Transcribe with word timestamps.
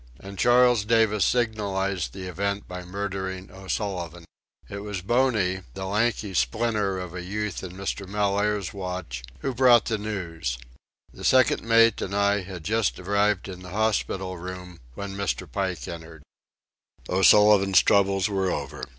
And 0.19 0.39
Charles 0.39 0.83
Davis 0.83 1.23
signalized 1.25 2.11
the 2.11 2.23
event 2.23 2.67
by 2.67 2.83
murdering 2.83 3.51
O'Sullivan. 3.51 4.25
It 4.67 4.79
was 4.79 5.03
Boney, 5.03 5.61
the 5.75 5.85
lanky 5.85 6.33
splinter 6.33 6.97
of 6.99 7.13
a 7.13 7.21
youth 7.21 7.61
in 7.63 7.73
Mr. 7.73 8.07
Mellaire's 8.07 8.73
watch, 8.73 9.21
who 9.41 9.53
brought 9.53 9.85
the 9.85 9.99
news. 9.99 10.57
The 11.13 11.23
second 11.23 11.61
mate 11.61 12.01
and 12.01 12.15
I 12.15 12.41
had 12.41 12.63
just 12.63 12.99
arrived 12.99 13.47
in 13.47 13.61
the 13.61 13.69
hospital 13.69 14.39
room, 14.39 14.79
when 14.95 15.15
Mr. 15.15 15.45
Pike 15.47 15.87
entered. 15.87 16.23
O'Sullivan's 17.07 17.83
troubles 17.83 18.27
were 18.27 18.49
over. 18.49 18.83